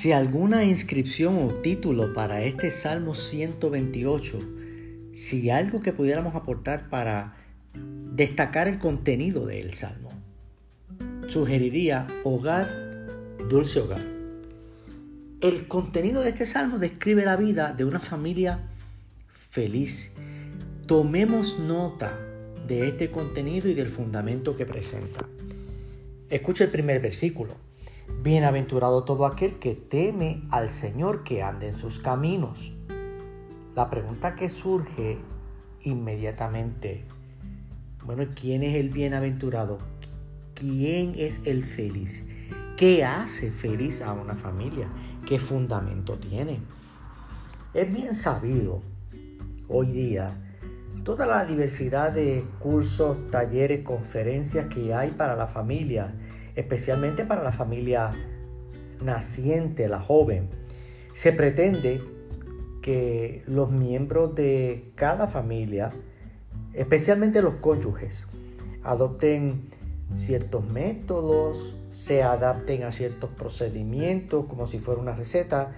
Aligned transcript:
Si 0.00 0.12
alguna 0.12 0.64
inscripción 0.64 1.36
o 1.36 1.48
título 1.56 2.14
para 2.14 2.42
este 2.42 2.70
Salmo 2.70 3.14
128, 3.14 4.38
si 5.12 5.50
algo 5.50 5.82
que 5.82 5.92
pudiéramos 5.92 6.34
aportar 6.34 6.88
para 6.88 7.36
destacar 7.74 8.66
el 8.66 8.78
contenido 8.78 9.44
del 9.44 9.74
Salmo, 9.74 10.08
sugeriría 11.28 12.06
hogar, 12.24 13.08
dulce 13.50 13.80
hogar. 13.80 14.02
El 15.42 15.68
contenido 15.68 16.22
de 16.22 16.30
este 16.30 16.46
Salmo 16.46 16.78
describe 16.78 17.26
la 17.26 17.36
vida 17.36 17.74
de 17.74 17.84
una 17.84 18.00
familia 18.00 18.70
feliz. 19.28 20.12
Tomemos 20.86 21.58
nota 21.58 22.18
de 22.66 22.88
este 22.88 23.10
contenido 23.10 23.68
y 23.68 23.74
del 23.74 23.90
fundamento 23.90 24.56
que 24.56 24.64
presenta. 24.64 25.28
Escucha 26.30 26.64
el 26.64 26.70
primer 26.70 27.02
versículo. 27.02 27.69
Bienaventurado 28.22 29.04
todo 29.04 29.24
aquel 29.24 29.58
que 29.58 29.74
teme 29.74 30.42
al 30.50 30.68
Señor, 30.68 31.24
que 31.24 31.42
ande 31.42 31.68
en 31.68 31.78
sus 31.78 31.98
caminos. 31.98 32.72
La 33.74 33.88
pregunta 33.88 34.34
que 34.34 34.48
surge 34.48 35.18
inmediatamente, 35.82 37.06
bueno, 38.04 38.24
¿quién 38.34 38.62
es 38.62 38.76
el 38.76 38.90
bienaventurado? 38.90 39.78
¿Quién 40.54 41.14
es 41.16 41.40
el 41.46 41.64
feliz? 41.64 42.24
¿Qué 42.76 43.04
hace 43.04 43.50
feliz 43.50 44.02
a 44.02 44.12
una 44.12 44.34
familia? 44.34 44.88
¿Qué 45.26 45.38
fundamento 45.38 46.18
tiene? 46.18 46.60
Es 47.72 47.92
bien 47.92 48.14
sabido 48.14 48.82
hoy 49.68 49.86
día 49.92 50.36
toda 51.04 51.26
la 51.26 51.44
diversidad 51.44 52.12
de 52.12 52.44
cursos, 52.58 53.30
talleres, 53.30 53.84
conferencias 53.84 54.66
que 54.66 54.92
hay 54.92 55.12
para 55.12 55.36
la 55.36 55.46
familia 55.46 56.12
especialmente 56.56 57.24
para 57.24 57.42
la 57.42 57.52
familia 57.52 58.12
naciente, 59.02 59.88
la 59.88 60.00
joven. 60.00 60.48
Se 61.12 61.32
pretende 61.32 62.02
que 62.82 63.42
los 63.46 63.70
miembros 63.70 64.34
de 64.34 64.92
cada 64.94 65.26
familia, 65.26 65.92
especialmente 66.72 67.42
los 67.42 67.54
cónyuges, 67.56 68.26
adopten 68.82 69.68
ciertos 70.14 70.66
métodos, 70.66 71.74
se 71.92 72.22
adapten 72.22 72.84
a 72.84 72.92
ciertos 72.92 73.30
procedimientos 73.30 74.46
como 74.46 74.66
si 74.66 74.78
fuera 74.78 75.00
una 75.00 75.14
receta. 75.14 75.72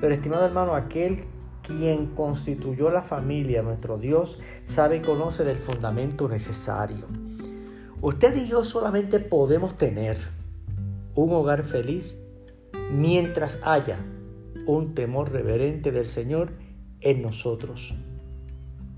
Pero 0.00 0.14
estimado 0.14 0.44
hermano, 0.44 0.74
aquel 0.74 1.24
quien 1.62 2.06
constituyó 2.06 2.90
la 2.90 3.02
familia, 3.02 3.62
nuestro 3.62 3.98
Dios, 3.98 4.38
sabe 4.64 4.96
y 4.96 5.00
conoce 5.00 5.44
del 5.44 5.58
fundamento 5.58 6.28
necesario. 6.28 7.06
Usted 8.00 8.36
y 8.36 8.46
yo 8.46 8.62
solamente 8.64 9.18
podemos 9.18 9.76
tener 9.76 10.18
un 11.16 11.32
hogar 11.32 11.64
feliz 11.64 12.16
mientras 12.92 13.58
haya 13.64 13.98
un 14.66 14.94
temor 14.94 15.32
reverente 15.32 15.90
del 15.90 16.06
Señor 16.06 16.52
en 17.00 17.22
nosotros. 17.22 17.94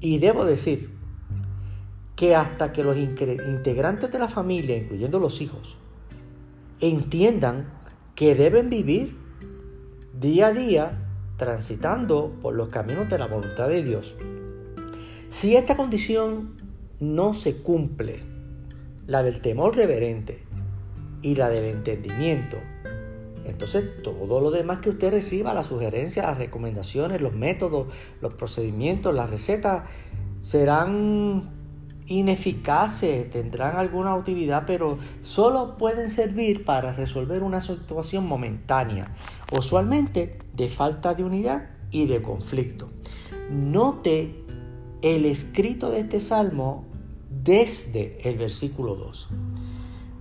Y 0.01 0.19
debo 0.19 0.45
decir 0.45 0.91
que 2.15 2.37
hasta 2.37 2.73
que 2.73 2.85
los 2.85 2.99
integrantes 2.99 4.13
de 4.13 4.19
la 4.19 4.29
familia, 4.29 4.77
incluyendo 4.77 5.19
los 5.19 5.41
hijos, 5.41 5.79
entiendan 6.81 7.73
que 8.15 8.35
deben 8.35 8.69
vivir 8.69 9.17
día 10.13 10.49
a 10.49 10.53
día 10.53 11.07
transitando 11.39 12.37
por 12.43 12.55
los 12.55 12.69
caminos 12.69 13.09
de 13.09 13.19
la 13.19 13.27
voluntad 13.27 13.69
de 13.69 13.83
Dios. 13.83 14.15
Si 15.31 15.57
esta 15.57 15.75
condición 15.75 16.57
no 17.01 17.33
se 17.33 17.63
cumple, 17.63 18.23
la 19.11 19.25
del 19.25 19.41
temor 19.41 19.75
reverente 19.75 20.39
y 21.21 21.35
la 21.35 21.51
del 21.51 21.65
entendimiento. 21.65 22.59
Entonces 23.45 23.85
todo 24.05 24.41
lo 24.41 24.53
demás 24.53 24.79
que 24.79 24.91
usted 24.91 25.11
reciba, 25.11 25.53
las 25.53 25.67
sugerencias, 25.67 26.25
las 26.25 26.39
recomendaciones, 26.39 27.21
los 27.21 27.35
métodos, 27.35 27.89
los 28.21 28.35
procedimientos, 28.35 29.13
las 29.13 29.29
recetas, 29.29 29.83
serán 30.43 31.51
ineficaces, 32.07 33.29
tendrán 33.31 33.77
alguna 33.77 34.15
utilidad, 34.15 34.63
pero 34.65 34.97
solo 35.23 35.77
pueden 35.77 36.09
servir 36.09 36.65
para 36.65 36.93
resolver 36.93 37.43
una 37.43 37.61
situación 37.61 38.29
momentánea, 38.29 39.17
usualmente 39.51 40.39
de 40.55 40.69
falta 40.69 41.15
de 41.15 41.25
unidad 41.25 41.71
y 41.91 42.07
de 42.07 42.23
conflicto. 42.23 42.91
Note 43.51 44.45
el 45.03 45.25
escrito 45.27 45.91
de 45.91 46.01
este 46.01 46.21
salmo 46.21 46.90
desde 47.43 48.29
el 48.29 48.39
versículo 48.39 48.95
2. 48.95 49.29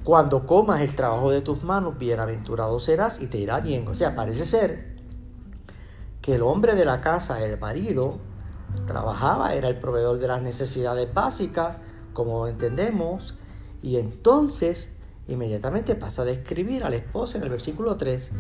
Cuando 0.04 0.46
comas 0.46 0.82
el 0.82 0.96
trabajo 0.96 1.32
de 1.32 1.42
tus 1.42 1.64
manos, 1.64 1.98
bienaventurado 1.98 2.80
serás 2.80 3.22
y 3.22 3.28
te 3.28 3.38
irá 3.38 3.60
bien. 3.60 3.88
O 3.88 3.96
sea, 3.96 4.16
parece 4.16 4.46
ser 4.46 4.96
que 6.22 6.36
el 6.36 6.42
hombre 6.42 6.76
de 6.76 6.86
la 6.86 7.02
casa, 7.02 7.44
el 7.44 7.60
marido, 7.60 8.20
trabajaba, 8.86 9.54
era 9.54 9.68
el 9.68 9.80
proveedor 9.80 10.20
de 10.20 10.28
las 10.28 10.42
necesidades 10.42 11.14
básicas, 11.14 11.78
como 12.14 12.48
entendemos, 12.48 13.36
y 13.82 13.98
entonces 13.98 14.96
inmediatamente 15.28 15.96
pasa 15.96 16.24
a 16.24 16.26
describir 16.26 16.84
a 16.84 16.90
la 16.90 16.96
esposa 16.96 17.38
en 17.38 17.44
el 17.44 17.50
versículo 17.50 17.98
3, 17.98 18.32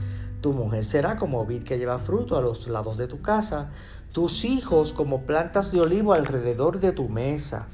tu 0.41 0.53
mujer 0.53 0.85
será 0.85 1.17
como 1.17 1.46
vid 1.46 1.63
que 1.63 1.78
lleva 1.78 2.00
fruto 2.00 2.38
a 2.38 2.41
los 2.41 2.67
lados 2.67 2.97
de 2.97 3.07
tu 3.07 3.22
casa, 3.22 3.72
tus 4.13 4.44
hijos 4.44 4.94
como 4.94 5.25
plantas 5.25 5.72
de 5.72 5.81
olivo 5.81 6.13
alrededor 6.13 6.79
de 6.79 6.94
tu 6.94 7.09
mesa. 7.09 7.67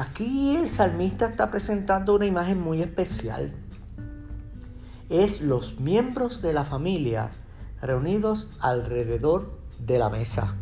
Aquí 0.00 0.56
el 0.56 0.70
salmista 0.70 1.26
está 1.26 1.50
presentando 1.50 2.14
una 2.14 2.24
imagen 2.24 2.58
muy 2.58 2.80
especial. 2.80 3.52
Es 5.10 5.42
los 5.42 5.78
miembros 5.78 6.40
de 6.40 6.54
la 6.54 6.64
familia 6.64 7.28
reunidos 7.82 8.48
alrededor 8.60 9.50
de 9.78 9.98
la 9.98 10.08
mesa. 10.08 10.54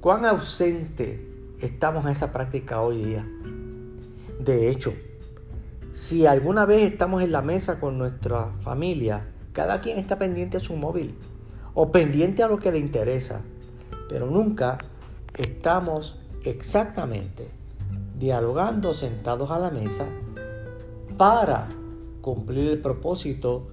¿Cuán 0.00 0.24
ausente 0.26 1.26
estamos 1.58 2.04
en 2.04 2.12
esa 2.12 2.32
práctica 2.32 2.80
hoy 2.80 3.02
día? 3.02 3.26
De 4.38 4.70
hecho, 4.70 4.94
si 5.92 6.24
alguna 6.24 6.66
vez 6.66 6.92
estamos 6.92 7.24
en 7.24 7.32
la 7.32 7.42
mesa 7.42 7.80
con 7.80 7.98
nuestra 7.98 8.52
familia, 8.60 9.26
cada 9.52 9.80
quien 9.80 9.98
está 9.98 10.18
pendiente 10.18 10.58
a 10.58 10.60
su 10.60 10.76
móvil 10.76 11.16
o 11.74 11.90
pendiente 11.90 12.44
a 12.44 12.46
lo 12.46 12.58
que 12.58 12.70
le 12.70 12.78
interesa, 12.78 13.40
pero 14.08 14.30
nunca 14.30 14.78
estamos 15.36 16.16
exactamente 16.44 17.58
dialogando 18.20 18.92
sentados 18.92 19.50
a 19.50 19.58
la 19.58 19.70
mesa 19.70 20.06
para 21.16 21.68
cumplir 22.20 22.68
el 22.68 22.78
propósito 22.78 23.68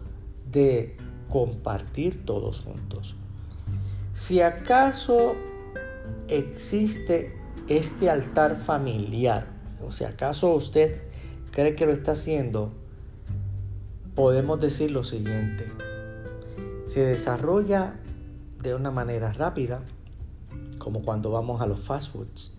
de 0.50 0.96
compartir 1.30 2.25
todos 2.25 2.62
juntos. 2.62 3.16
Si 4.13 4.41
acaso 4.41 5.36
existe 6.30 7.38
este 7.68 8.09
altar 8.09 8.56
familiar, 8.56 9.47
o 9.86 9.91
si 9.91 10.06
acaso 10.06 10.56
usted 10.56 11.03
cree 11.52 11.75
que 11.75 11.86
lo 11.86 11.91
está 11.91 12.13
haciendo, 12.13 12.72
podemos 14.16 14.62
decir 14.62 14.91
lo 14.91 15.03
siguiente. 15.03 15.69
Se 16.86 17.02
desarrolla 17.03 18.00
de 18.63 18.74
una 18.75 18.91
manera 18.91 19.34
rápida, 19.34 19.81
como 20.78 21.02
cuando 21.02 21.31
vamos 21.31 21.62
a 21.62 21.68
los 21.68 21.81
fast 21.81 22.13
foods 22.13 22.56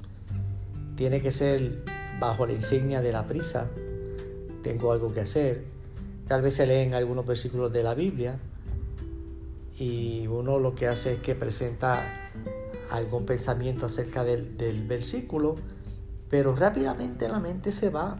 tiene 0.98 1.20
que 1.20 1.30
ser 1.30 1.84
bajo 2.18 2.44
la 2.44 2.54
insignia 2.54 3.00
de 3.00 3.12
la 3.12 3.24
prisa. 3.24 3.70
Tengo 4.64 4.90
algo 4.90 5.12
que 5.12 5.20
hacer. 5.20 5.62
Tal 6.26 6.42
vez 6.42 6.54
se 6.54 6.66
leen 6.66 6.92
algunos 6.92 7.24
versículos 7.24 7.72
de 7.72 7.84
la 7.84 7.94
Biblia 7.94 8.40
y 9.78 10.26
uno 10.26 10.58
lo 10.58 10.74
que 10.74 10.88
hace 10.88 11.12
es 11.12 11.18
que 11.20 11.36
presenta 11.36 12.02
algún 12.90 13.26
pensamiento 13.26 13.86
acerca 13.86 14.24
del, 14.24 14.56
del 14.58 14.88
versículo, 14.88 15.54
pero 16.28 16.56
rápidamente 16.56 17.28
la 17.28 17.38
mente 17.38 17.70
se 17.70 17.90
va 17.90 18.16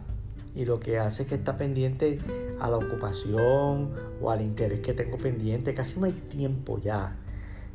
y 0.55 0.63
lo 0.63 0.79
que 0.79 0.99
hace 0.99 1.23
es 1.23 1.29
que 1.29 1.35
está 1.35 1.57
pendiente 1.57 2.17
a 2.61 2.69
la 2.69 2.77
ocupación 2.77 3.91
o 4.21 4.31
al 4.31 4.41
interés 4.41 4.79
que 4.79 4.93
tengo 4.93 5.17
pendiente. 5.17 5.73
Casi 5.73 5.99
no 5.99 6.05
hay 6.05 6.13
tiempo 6.13 6.79
ya 6.79 7.17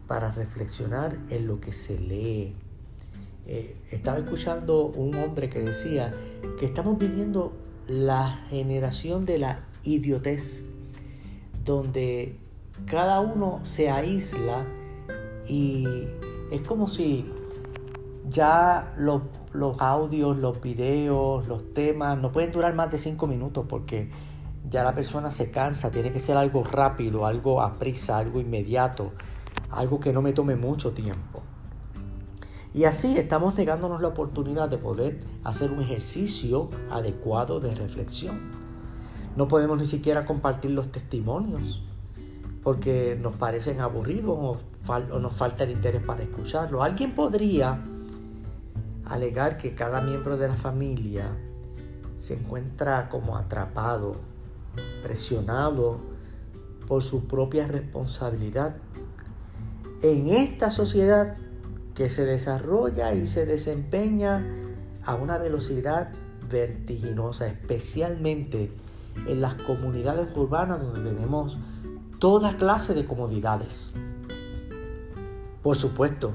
para 0.08 0.30
reflexionar 0.30 1.18
en 1.28 1.46
lo 1.46 1.60
que 1.60 1.74
se 1.74 2.00
lee. 2.00 2.56
Eh, 3.46 3.76
estaba 3.90 4.18
escuchando 4.18 4.86
un 4.86 5.14
hombre 5.16 5.50
que 5.50 5.60
decía 5.60 6.12
que 6.58 6.64
estamos 6.64 6.98
viviendo 6.98 7.52
la 7.86 8.44
generación 8.48 9.26
de 9.26 9.38
la 9.38 9.64
idiotez, 9.82 10.64
donde 11.64 12.38
cada 12.86 13.20
uno 13.20 13.60
se 13.62 13.90
aísla 13.90 14.64
y 15.46 15.86
es 16.50 16.66
como 16.66 16.86
si 16.86 17.30
ya 18.28 18.94
los, 18.96 19.22
los 19.52 19.80
audios, 19.80 20.36
los 20.38 20.60
videos, 20.60 21.46
los 21.46 21.74
temas 21.74 22.18
no 22.18 22.32
pueden 22.32 22.50
durar 22.50 22.74
más 22.74 22.90
de 22.90 22.98
cinco 22.98 23.26
minutos 23.26 23.66
porque 23.68 24.10
ya 24.68 24.82
la 24.82 24.94
persona 24.94 25.30
se 25.30 25.50
cansa, 25.50 25.90
tiene 25.90 26.12
que 26.12 26.20
ser 26.20 26.38
algo 26.38 26.64
rápido, 26.64 27.26
algo 27.26 27.60
a 27.60 27.74
prisa, 27.74 28.16
algo 28.16 28.40
inmediato, 28.40 29.12
algo 29.70 30.00
que 30.00 30.12
no 30.12 30.22
me 30.22 30.32
tome 30.32 30.56
mucho 30.56 30.92
tiempo. 30.92 31.42
Y 32.74 32.84
así 32.84 33.16
estamos 33.16 33.54
negándonos 33.54 34.02
la 34.02 34.08
oportunidad 34.08 34.68
de 34.68 34.78
poder 34.78 35.20
hacer 35.44 35.70
un 35.70 35.80
ejercicio 35.80 36.70
adecuado 36.90 37.60
de 37.60 37.72
reflexión. 37.72 38.50
No 39.36 39.46
podemos 39.46 39.78
ni 39.78 39.86
siquiera 39.86 40.26
compartir 40.26 40.72
los 40.72 40.90
testimonios. 40.90 41.82
porque 42.64 43.18
nos 43.20 43.36
parecen 43.36 43.82
aburridos 43.82 44.38
o, 44.38 45.18
nos 45.20 45.32
falta 45.34 45.64
el 45.64 45.70
interés 45.70 46.02
para 46.02 46.22
escucharlo. 46.22 46.82
Alguien 46.82 47.14
podría 47.14 47.78
alegar 49.04 49.58
que 49.58 49.74
cada 49.74 50.00
miembro 50.00 50.38
de 50.38 50.48
la 50.48 50.56
familia 50.56 51.26
se 52.16 52.32
encuentra 52.32 53.10
como 53.10 53.36
atrapado, 53.36 54.16
presionado 55.02 55.98
por 56.88 57.02
su 57.02 57.28
propia 57.28 57.66
responsabilidad. 57.66 58.76
En 60.00 60.28
esta 60.28 60.70
sociedad 60.70 61.36
que 61.94 62.08
se 62.08 62.24
desarrolla 62.24 63.14
y 63.14 63.26
se 63.26 63.46
desempeña 63.46 64.44
a 65.04 65.14
una 65.14 65.38
velocidad 65.38 66.10
vertiginosa, 66.50 67.46
especialmente 67.46 68.72
en 69.26 69.40
las 69.40 69.54
comunidades 69.54 70.28
urbanas 70.36 70.80
donde 70.80 71.10
tenemos 71.10 71.56
toda 72.18 72.56
clase 72.56 72.94
de 72.94 73.04
comodidades. 73.04 73.92
Por 75.62 75.76
supuesto, 75.76 76.32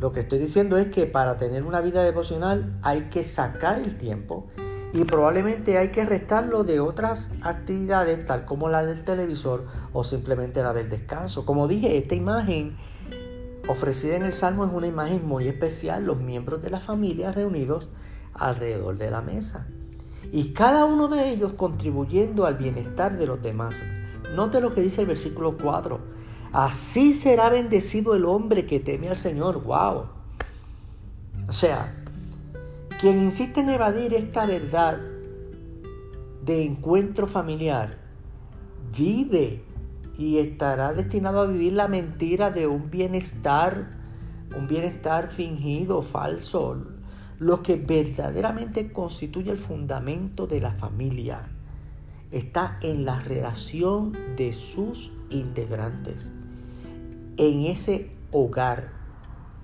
lo 0.00 0.12
que 0.12 0.20
estoy 0.20 0.38
diciendo 0.38 0.76
es 0.76 0.88
que 0.88 1.06
para 1.06 1.36
tener 1.36 1.64
una 1.64 1.80
vida 1.80 2.02
devocional 2.02 2.78
hay 2.82 3.02
que 3.02 3.24
sacar 3.24 3.78
el 3.78 3.96
tiempo 3.96 4.48
y 4.92 5.04
probablemente 5.04 5.78
hay 5.78 5.88
que 5.88 6.04
restarlo 6.04 6.64
de 6.64 6.80
otras 6.80 7.28
actividades 7.40 8.26
tal 8.26 8.44
como 8.44 8.68
la 8.68 8.84
del 8.84 9.04
televisor 9.04 9.66
o 9.92 10.04
simplemente 10.04 10.62
la 10.62 10.74
del 10.74 10.90
descanso. 10.90 11.46
Como 11.46 11.66
dije, 11.66 11.96
esta 11.96 12.14
imagen 12.14 12.76
ofrecida 13.68 14.16
en 14.16 14.22
el 14.22 14.32
Salmo 14.32 14.64
es 14.64 14.72
una 14.72 14.86
imagen 14.86 15.26
muy 15.26 15.48
especial, 15.48 16.04
los 16.04 16.20
miembros 16.20 16.62
de 16.62 16.70
la 16.70 16.80
familia 16.80 17.32
reunidos 17.32 17.88
alrededor 18.34 18.98
de 18.98 19.10
la 19.10 19.22
mesa. 19.22 19.66
Y 20.30 20.52
cada 20.52 20.84
uno 20.84 21.08
de 21.08 21.30
ellos 21.30 21.52
contribuyendo 21.52 22.46
al 22.46 22.56
bienestar 22.56 23.18
de 23.18 23.26
los 23.26 23.42
demás. 23.42 23.76
Note 24.34 24.60
lo 24.60 24.74
que 24.74 24.80
dice 24.80 25.02
el 25.02 25.06
versículo 25.06 25.56
4. 25.56 26.00
Así 26.52 27.14
será 27.14 27.48
bendecido 27.48 28.14
el 28.14 28.24
hombre 28.24 28.66
que 28.66 28.80
teme 28.80 29.08
al 29.08 29.16
Señor. 29.16 29.62
¡Wow! 29.62 30.06
O 31.48 31.52
sea, 31.52 31.94
quien 33.00 33.22
insiste 33.22 33.60
en 33.60 33.70
evadir 33.70 34.14
esta 34.14 34.46
verdad 34.46 35.00
de 36.44 36.62
encuentro 36.62 37.26
familiar, 37.26 37.98
vive 38.96 39.62
y 40.18 40.38
estará 40.38 40.92
destinado 40.92 41.40
a 41.40 41.46
vivir 41.46 41.72
la 41.72 41.88
mentira 41.88 42.50
de 42.50 42.66
un 42.66 42.90
bienestar, 42.90 43.90
un 44.56 44.66
bienestar 44.66 45.28
fingido, 45.30 46.02
falso, 46.02 46.76
lo 47.38 47.62
que 47.62 47.76
verdaderamente 47.76 48.92
constituye 48.92 49.50
el 49.50 49.56
fundamento 49.56 50.46
de 50.46 50.60
la 50.60 50.72
familia. 50.72 51.48
Está 52.30 52.78
en 52.82 53.04
la 53.04 53.20
relación 53.20 54.16
de 54.36 54.52
sus 54.52 55.12
integrantes, 55.30 56.32
en 57.36 57.62
ese 57.62 58.10
hogar, 58.30 58.92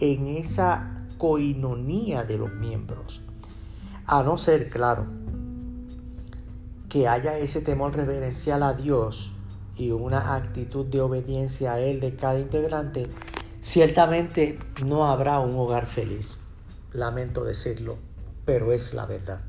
en 0.00 0.26
esa 0.26 1.06
coinonía 1.18 2.24
de 2.24 2.38
los 2.38 2.52
miembros. 2.54 3.22
A 4.06 4.22
no 4.22 4.38
ser, 4.38 4.68
claro, 4.70 5.06
que 6.88 7.06
haya 7.06 7.38
ese 7.38 7.60
temor 7.60 7.94
reverencial 7.94 8.62
a 8.62 8.72
Dios 8.72 9.32
y 9.78 9.92
una 9.92 10.34
actitud 10.34 10.84
de 10.86 11.00
obediencia 11.00 11.75
a 11.75 11.80
Él 11.80 12.00
de 12.00 12.16
cada 12.16 12.38
integrante, 12.38 13.06
ciertamente 13.60 14.58
no 14.84 15.06
habrá 15.06 15.38
un 15.38 15.56
hogar 15.56 15.86
feliz. 15.86 16.38
Lamento 16.92 17.44
decirlo, 17.44 17.96
pero 18.44 18.72
es 18.72 18.92
la 18.92 19.06
verdad. 19.06 19.40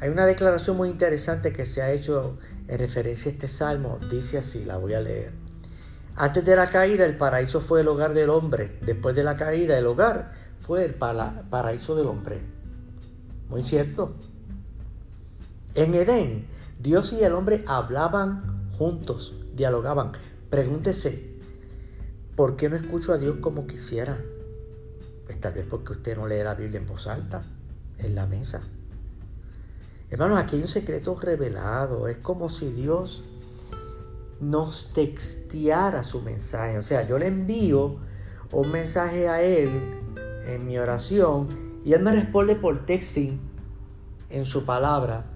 Hay 0.00 0.08
una 0.08 0.26
declaración 0.26 0.76
muy 0.76 0.88
interesante 0.88 1.52
que 1.52 1.66
se 1.66 1.82
ha 1.82 1.92
hecho 1.92 2.38
en 2.66 2.78
referencia 2.78 3.30
a 3.30 3.34
este 3.34 3.48
salmo. 3.48 3.98
Dice 4.10 4.38
así, 4.38 4.64
la 4.64 4.78
voy 4.78 4.94
a 4.94 5.00
leer. 5.00 5.32
Antes 6.16 6.44
de 6.44 6.56
la 6.56 6.66
caída 6.66 7.04
el 7.04 7.16
paraíso 7.16 7.60
fue 7.60 7.82
el 7.82 7.88
hogar 7.88 8.14
del 8.14 8.30
hombre. 8.30 8.78
Después 8.82 9.14
de 9.14 9.24
la 9.24 9.36
caída 9.36 9.78
el 9.78 9.86
hogar 9.86 10.32
fue 10.58 10.84
el 10.84 10.94
paraíso 10.94 11.94
del 11.94 12.06
hombre. 12.06 12.40
Muy 13.48 13.62
cierto. 13.62 14.14
En 15.74 15.94
Edén, 15.94 16.46
Dios 16.78 17.12
y 17.12 17.22
el 17.22 17.32
hombre 17.34 17.62
hablaban 17.66 18.59
juntos, 18.80 19.34
dialogaban. 19.54 20.12
Pregúntese, 20.48 21.36
¿por 22.34 22.56
qué 22.56 22.70
no 22.70 22.76
escucho 22.76 23.12
a 23.12 23.18
Dios 23.18 23.36
como 23.42 23.66
quisiera? 23.66 24.18
Pues 25.26 25.38
tal 25.38 25.52
vez 25.52 25.66
porque 25.68 25.92
usted 25.92 26.16
no 26.16 26.26
lee 26.26 26.42
la 26.42 26.54
Biblia 26.54 26.80
en 26.80 26.86
voz 26.86 27.06
alta, 27.06 27.42
en 27.98 28.14
la 28.14 28.24
mesa. 28.24 28.62
Hermanos, 30.08 30.38
aquí 30.38 30.56
hay 30.56 30.62
un 30.62 30.68
secreto 30.68 31.14
revelado. 31.20 32.08
Es 32.08 32.16
como 32.16 32.48
si 32.48 32.72
Dios 32.72 33.22
nos 34.40 34.94
texteara 34.94 36.02
su 36.02 36.22
mensaje. 36.22 36.78
O 36.78 36.82
sea, 36.82 37.06
yo 37.06 37.18
le 37.18 37.26
envío 37.26 37.98
un 38.50 38.72
mensaje 38.72 39.28
a 39.28 39.42
Él 39.42 39.78
en 40.46 40.66
mi 40.66 40.78
oración 40.78 41.48
y 41.84 41.92
Él 41.92 42.00
me 42.00 42.12
responde 42.12 42.54
por 42.54 42.86
texting 42.86 43.42
en 44.30 44.46
su 44.46 44.64
palabra. 44.64 45.26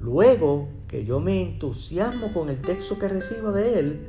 Luego 0.00 0.70
que 0.92 1.06
yo 1.06 1.20
me 1.20 1.40
entusiasmo 1.40 2.34
con 2.34 2.50
el 2.50 2.60
texto 2.60 2.98
que 2.98 3.08
recibo 3.08 3.50
de 3.50 3.78
Él, 3.78 4.08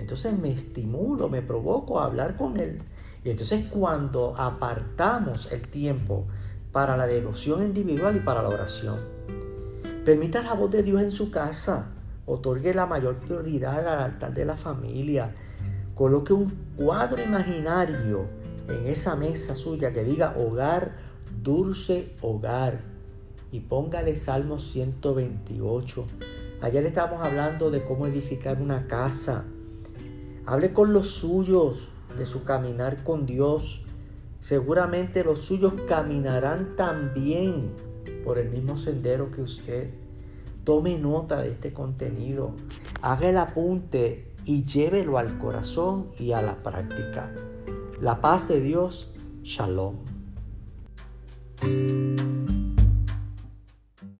entonces 0.00 0.36
me 0.36 0.50
estimulo, 0.50 1.28
me 1.28 1.42
provoco 1.42 2.00
a 2.00 2.06
hablar 2.06 2.36
con 2.36 2.58
Él. 2.58 2.82
Y 3.22 3.30
entonces 3.30 3.66
cuando 3.70 4.34
apartamos 4.36 5.52
el 5.52 5.68
tiempo 5.68 6.26
para 6.72 6.96
la 6.96 7.06
devoción 7.06 7.62
individual 7.62 8.16
y 8.16 8.18
para 8.18 8.42
la 8.42 8.48
oración, 8.48 8.96
permita 10.04 10.42
la 10.42 10.54
voz 10.54 10.72
de 10.72 10.82
Dios 10.82 11.02
en 11.02 11.12
su 11.12 11.30
casa, 11.30 11.92
otorgue 12.26 12.74
la 12.74 12.86
mayor 12.86 13.18
prioridad 13.18 13.86
al 13.86 14.00
altar 14.00 14.34
de 14.34 14.44
la 14.44 14.56
familia, 14.56 15.36
coloque 15.94 16.32
un 16.32 16.48
cuadro 16.76 17.22
imaginario 17.22 18.26
en 18.66 18.88
esa 18.88 19.14
mesa 19.14 19.54
suya 19.54 19.92
que 19.92 20.02
diga 20.02 20.34
hogar, 20.36 20.96
dulce 21.44 22.16
hogar 22.22 22.97
y 23.50 23.60
póngale 23.60 24.16
Salmo 24.16 24.58
128. 24.58 26.06
Ayer 26.60 26.84
estábamos 26.86 27.26
hablando 27.26 27.70
de 27.70 27.84
cómo 27.84 28.06
edificar 28.06 28.60
una 28.60 28.86
casa. 28.86 29.44
Hable 30.46 30.72
con 30.72 30.92
los 30.92 31.10
suyos 31.10 31.88
de 32.16 32.26
su 32.26 32.44
caminar 32.44 33.04
con 33.04 33.26
Dios. 33.26 33.84
Seguramente 34.40 35.24
los 35.24 35.40
suyos 35.40 35.74
caminarán 35.86 36.76
también 36.76 37.72
por 38.24 38.38
el 38.38 38.50
mismo 38.50 38.76
sendero 38.76 39.30
que 39.30 39.42
usted. 39.42 39.90
Tome 40.64 40.98
nota 40.98 41.40
de 41.40 41.50
este 41.50 41.72
contenido. 41.72 42.52
Haga 43.02 43.28
el 43.28 43.38
apunte 43.38 44.32
y 44.44 44.64
llévelo 44.64 45.18
al 45.18 45.38
corazón 45.38 46.10
y 46.18 46.32
a 46.32 46.42
la 46.42 46.62
práctica. 46.62 47.34
La 48.00 48.20
paz 48.20 48.48
de 48.48 48.60
Dios. 48.60 49.12
Shalom. 49.42 49.96